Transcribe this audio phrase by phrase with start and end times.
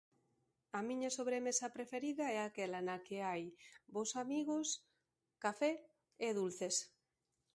[0.77, 3.43] A miña sobremesa preferida é aquela na que hai
[4.01, 4.67] os amigos,
[5.43, 5.71] café
[6.25, 6.75] e dulces.